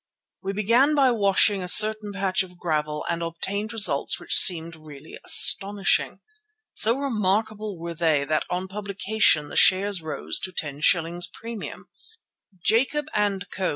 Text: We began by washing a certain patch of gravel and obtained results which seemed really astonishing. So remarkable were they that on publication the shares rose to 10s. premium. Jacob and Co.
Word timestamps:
We 0.41 0.53
began 0.53 0.95
by 0.95 1.11
washing 1.11 1.61
a 1.61 1.67
certain 1.67 2.11
patch 2.13 2.41
of 2.41 2.57
gravel 2.57 3.05
and 3.07 3.21
obtained 3.21 3.71
results 3.71 4.19
which 4.19 4.33
seemed 4.35 4.75
really 4.75 5.15
astonishing. 5.23 6.21
So 6.73 6.97
remarkable 6.97 7.77
were 7.77 7.93
they 7.93 8.25
that 8.25 8.45
on 8.49 8.67
publication 8.67 9.49
the 9.49 9.55
shares 9.55 10.01
rose 10.01 10.39
to 10.39 10.51
10s. 10.51 11.31
premium. 11.31 11.85
Jacob 12.65 13.05
and 13.13 13.45
Co. 13.51 13.69